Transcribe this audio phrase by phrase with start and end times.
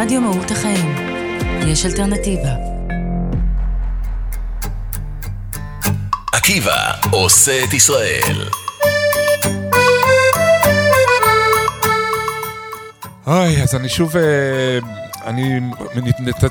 [0.00, 0.94] רדיו מהות החיים.
[1.66, 2.50] יש אלטרנטיבה.
[6.32, 8.48] עקיבא עושה את ישראל.
[13.26, 14.78] אוי, אז אני שוב, אה,
[15.26, 15.60] אני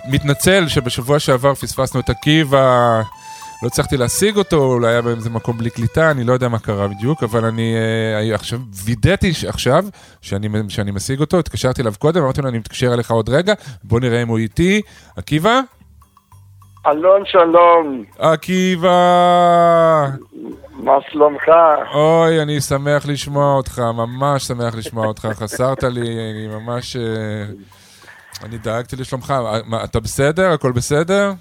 [0.06, 3.02] מתנצל שבשבוע שעבר פספסנו את עקיבא,
[3.64, 6.88] לא הצלחתי להשיג אותו, אולי היה באיזה מקום בלי קליטה, אני לא יודע מה קרה
[6.88, 7.76] בדיוק, אבל אני
[8.30, 9.86] אה, עכשיו, וידאתי עכשיו
[10.22, 13.54] שאני, שאני משיג אותו, התקשרתי אליו קודם, אמרתי לו, אני מתקשר אליך עוד רגע,
[13.84, 14.82] בוא נראה אם הוא איתי.
[15.18, 15.62] עקיבא?
[16.88, 18.04] אלון שלום.
[18.20, 18.90] עקיבא!
[20.74, 21.44] מה שלומך?
[21.94, 26.96] אוי, אני שמח לשמוע אותך, ממש שמח לשמוע אותך, חסרת לי, אני ממש...
[26.96, 27.46] אה,
[28.44, 29.34] אני דאגתי לשלומך.
[29.84, 30.52] אתה בסדר?
[30.52, 31.32] הכל בסדר?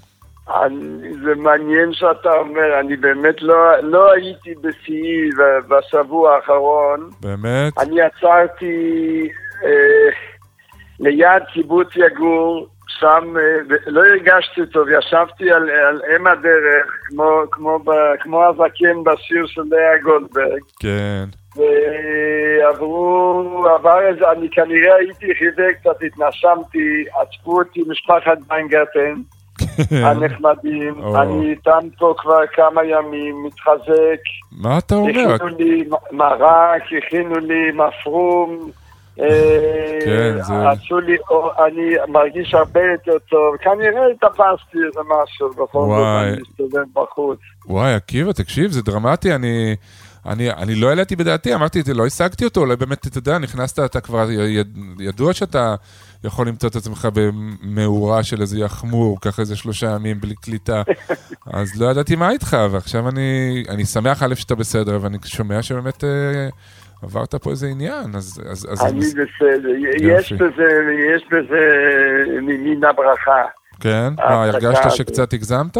[0.55, 5.29] אני, זה מעניין שאתה אומר, אני באמת לא, לא הייתי בשיאי
[5.69, 7.09] בשבוע האחרון.
[7.21, 7.79] באמת?
[7.79, 9.29] אני עצרתי
[9.63, 10.09] אה,
[10.99, 17.79] ליד קיבוץ יגור, שם אה, לא הרגשתי טוב, ישבתי על, על אם הדרך, כמו, כמו,
[17.79, 20.61] ב, כמו הזקן בשיר של לאה גולדברג.
[20.79, 21.25] כן.
[21.55, 29.15] ועברו, עבר איזה, אני כנראה הייתי חיווי קצת, התנשמתי, עצפו אותי משפחת ויינגרטן.
[30.07, 34.21] הנחמדים, אני איתם פה כבר כמה ימים, מתחזק.
[34.51, 35.33] מה אתה אומר?
[35.33, 38.71] הכינו לי מרק, הכינו לי מפרום.
[40.05, 40.69] כן, זה...
[40.69, 41.17] עשו לי,
[41.65, 47.39] אני מרגיש הרבה יותר טוב, כנראה התאפסתי איזה משהו, בכל זאת אני מסתובב בחוץ.
[47.65, 49.75] וואי, עקיבא, תקשיב, זה דרמטי, אני...
[50.25, 54.01] אני, אני לא העליתי בדעתי, אמרתי, לא השגתי אותו, אולי באמת, אתה יודע, נכנסת, אתה
[54.01, 54.27] כבר
[54.99, 55.75] ידוע שאתה
[56.23, 60.81] יכול למצוא את עצמך במאורה של איזה יחמור, ככה איזה שלושה ימים בלי קליטה.
[61.53, 66.03] אז לא ידעתי מה איתך, ועכשיו אני, אני שמח א' שאתה בסדר, ואני שומע שבאמת
[66.03, 66.49] אה,
[67.01, 68.41] עברת פה איזה עניין, אז...
[68.51, 69.13] אז, אז אני אז...
[69.13, 69.69] בסדר,
[69.99, 70.71] יש בזה,
[71.15, 71.61] יש בזה
[72.41, 73.43] מן הברכה.
[73.79, 74.13] כן?
[74.17, 75.77] מה, הרגשת שקצת הגזמת?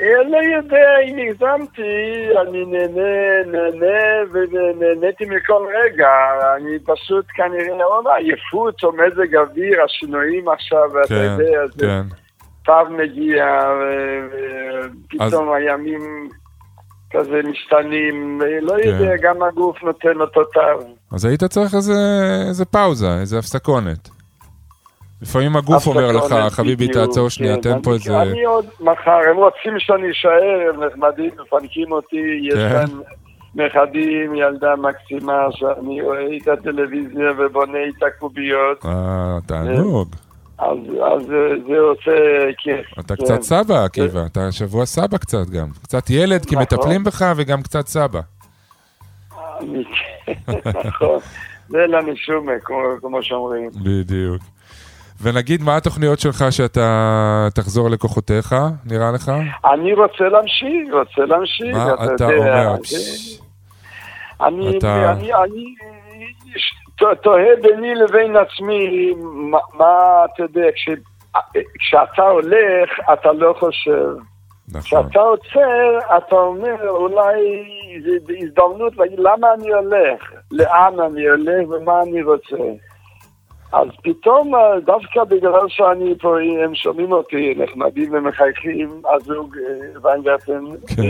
[0.00, 3.98] לא יודע אם הגזמתי, אני נהנה, נהנה
[4.32, 6.08] ונהניתי מכל רגע.
[6.56, 12.02] אני פשוט כנראה, לא עייפות או מזג אוויר, השינויים עכשיו, אתה כן, יודע, זה כן.
[12.64, 13.44] תו מגיע,
[15.14, 16.28] ופתאום הימים
[17.10, 18.88] כזה משתנים, לא כן.
[18.88, 20.60] יודע, גם הגוף נותן אותו תו.
[21.12, 21.74] אז היית צריך
[22.48, 24.17] איזה פאוזה, איזה הפסקונת.
[25.22, 28.22] לפעמים הגוף אומר לך, חביבי, תעצור שנייה, כן, תן פה איזה...
[28.22, 32.60] אני עוד מחר, הם רוצים שאני אשאר, הם נחמדים, מפנקים אותי, יש כן.
[32.60, 33.00] להם
[33.54, 38.84] נכדים, ילדה מקסימה, שאני רואה איתה טלוויזיה ובונה איתה קוביות.
[38.86, 40.08] אה, תענוג.
[40.58, 40.78] אז,
[41.12, 42.10] אז זה- עושה
[42.58, 42.98] כיף.
[42.98, 43.24] אתה כן.
[43.24, 45.66] קצת סבא, עקיבא, אתה שבוע סבא קצת גם.
[45.82, 46.62] קצת ילד, כי נכון.
[46.62, 48.20] מטפלים בך, וגם קצת סבא.
[50.84, 51.18] נכון,
[51.68, 52.52] זה לנשומה,
[53.00, 53.70] כמו שאומרים.
[53.82, 54.42] בדיוק.
[55.22, 56.88] ונגיד, מה התוכניות שלך שאתה
[57.54, 58.54] תחזור לכוחותיך,
[58.90, 59.32] נראה לך?
[59.72, 61.76] אני רוצה להמשיך, רוצה להמשיך.
[61.76, 62.76] מה אתה יודע, אומר?
[64.40, 65.64] אני, אתה- אני, אני
[67.00, 69.12] ת- תוהה ביני לבין עצמי,
[69.50, 69.94] מה, מה
[70.34, 70.88] אתה יודע, כש,
[71.78, 74.08] כשאתה הולך, אתה לא חושב.
[74.68, 74.80] נכון.
[74.82, 77.40] כשאתה עוצר, אתה אומר, אולי
[78.04, 80.22] זו הזדמנות להגיד, למה אני הולך?
[80.52, 82.56] לאן אני הולך ומה אני רוצה?
[83.72, 90.64] אז פתאום, אה, דווקא בגלל שאני פה, הם שומעים אותי, נחמדים ומחייכים, הזוג אה, ויינגרטן,
[90.86, 91.02] כן.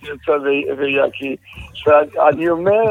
[0.00, 1.36] תרצה ו- ויאקי,
[1.74, 2.82] שאני אומר,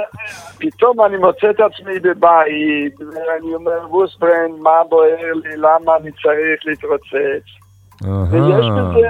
[0.60, 6.66] פתאום אני מוצא את עצמי בבית, ואני אומר, בוסברן, מה בוער לי, למה אני צריך
[6.66, 7.60] להתרוצץ?
[8.02, 8.66] ויש.
[8.70, 9.08] בזה,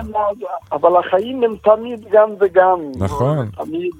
[0.71, 2.79] אבל החיים הם תמיד גם וגם.
[2.97, 3.47] נכון.
[3.55, 3.91] תמיד,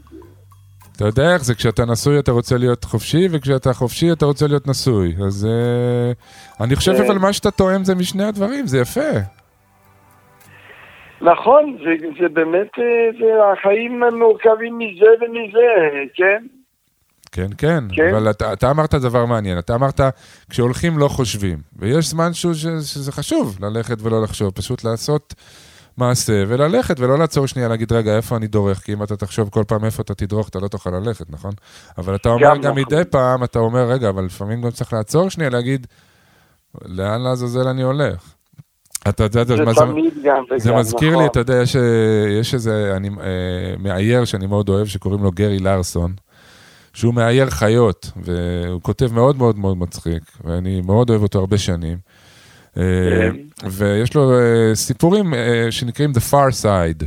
[0.99, 4.67] אתה יודע איך זה, כשאתה נשוי אתה רוצה להיות חופשי, וכשאתה חופשי אתה רוצה להיות
[4.67, 5.15] נשוי.
[5.25, 6.11] אז אה,
[6.65, 7.05] אני חושב כן.
[7.05, 9.11] אבל מה שאתה טועם זה משני הדברים, זה יפה.
[11.21, 15.67] נכון, זה, זה באמת, אה, זה, החיים מורכבים מזה ומזה,
[16.13, 16.45] כן?
[17.31, 18.15] כן, כן, כן.
[18.15, 19.99] אבל אתה, אתה אמרת דבר מעניין, אתה אמרת,
[20.49, 25.33] כשהולכים לא חושבים, ויש זמן שהוא, ש, שזה חשוב, ללכת ולא לחשוב, פשוט לעשות
[25.99, 28.79] מעשה וללכת, ולא לעצור שנייה להגיד, רגע, איפה אני דורך?
[28.79, 31.51] כי אם אתה תחשוב כל פעם איפה אתה תדרוך, אתה לא תוכל ללכת, נכון?
[31.97, 32.79] אבל אתה אומר גם, נכון.
[32.79, 35.87] מדי פעם, אתה אומר, רגע, אבל לפעמים גם צריך לעצור שנייה, להגיד,
[36.85, 38.33] לאן לעזאזל אני הולך?
[39.09, 39.67] אתה יודע, זה גם
[40.21, 41.23] וגם, זה מזכיר נכון.
[41.23, 41.75] לי, אתה יודע, יש,
[42.39, 46.13] יש איזה אני, אה, מאייר שאני מאוד אוהב, שקוראים לו גרי לארסון,
[46.93, 51.97] שהוא מאייר חיות, והוא כותב מאוד מאוד מאוד מצחיק, ואני מאוד אוהב אותו הרבה שנים.
[52.79, 53.29] אה.
[53.71, 57.05] ויש לו אה, סיפורים אה, שנקראים The Far Side,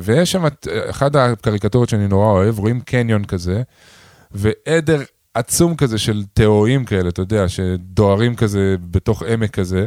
[0.00, 0.44] ויש שם
[0.90, 3.62] אחת הקריקטורות שאני נורא אוהב, רואים קניון כזה,
[4.30, 5.00] ועדר
[5.34, 9.86] עצום כזה של תאואים כאלה, אתה יודע, שדוהרים כזה בתוך עמק כזה,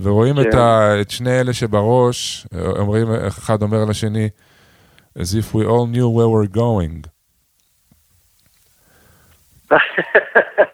[0.00, 0.58] ורואים את, כן.
[0.58, 2.46] ה, את שני אלה שבראש,
[2.78, 4.28] אומרים, אחד אומר לשני,
[5.18, 7.06] as if we all knew where we're going.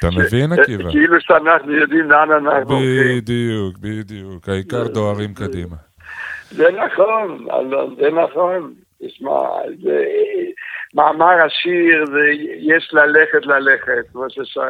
[0.00, 0.90] אתה מבין, עקיבא?
[0.90, 3.18] כאילו שאנחנו יודעים לאן אנחנו הולכים.
[3.18, 4.48] בדיוק, בדיוק.
[4.48, 5.76] העיקר דוהרים קדימה.
[6.50, 8.74] זה נכון, אלון, זה נכון.
[9.02, 9.38] תשמע,
[9.82, 10.04] זה
[10.94, 14.62] מאמר השיר זה יש ללכת ללכת, כמו ששר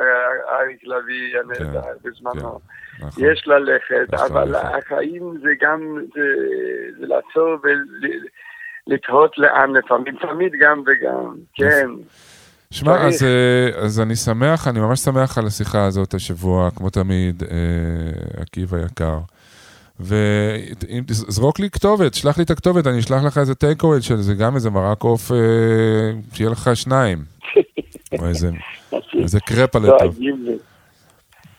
[0.52, 2.58] אריק לביא הנהדר בזמנו.
[2.98, 3.24] כן, נכון.
[3.24, 4.78] יש ללכת, נכון, אבל נכון.
[4.78, 6.22] החיים זה גם, זה,
[6.98, 7.56] זה לעצור
[8.86, 11.88] ולתהות לאן לפעמים, תמיד גם וגם, כן.
[12.72, 13.06] שמע.
[13.06, 18.40] אז, אה, אז אני שמח, אני ממש שמח על השיחה הזאת השבוע, כמו תמיד, אה,
[18.42, 19.18] עקיבא יקר.
[20.00, 24.16] ואם תזרוק לי כתובת, שלח לי את הכתובת, אני אשלח לך איזה טייק אווי של
[24.16, 25.36] זה, גם איזה מרק עוף, אה,
[26.32, 27.24] שיהיה לך שניים.
[28.18, 28.50] או איזה,
[29.22, 29.98] איזה קרפלה טוב.
[29.98, 30.56] דואגים לי,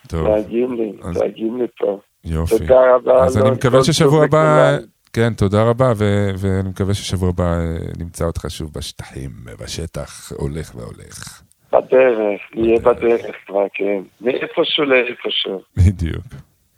[0.08, 2.00] טוב, דואגים לי, דואגים לי פה.
[2.24, 2.58] יופי.
[2.58, 3.24] תודה רבה.
[3.24, 4.78] אז אני אלון, מקווה ששבוע טוב הבא.
[5.12, 9.30] כן, תודה רבה, ו- ואני מקווה ששבוע הבא אה, נמצא אותך שוב בשטחים,
[9.62, 11.42] בשטח, הולך והולך.
[11.72, 14.02] בדרך, נהיה בדרך כבר, כן.
[14.20, 15.62] מאיפשהו לאיפשהו.
[15.76, 16.24] בדיוק.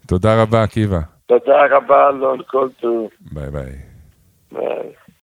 [0.06, 1.00] תודה רבה, עקיבא.
[1.26, 3.08] תודה רבה, אלון, כל טוב.
[3.20, 3.72] ביי ביי.
[4.52, 4.92] ביי.